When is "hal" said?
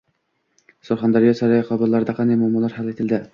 2.81-2.91